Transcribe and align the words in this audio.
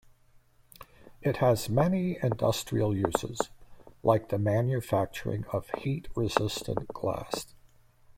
It 1.21 1.37
has 1.37 1.69
many 1.69 2.17
industrial 2.23 2.95
uses, 2.95 3.39
like 4.01 4.29
the 4.29 4.39
manufacturing 4.39 5.45
of 5.53 5.69
heat 5.77 6.07
resistant 6.15 6.87
glass. 6.87 7.53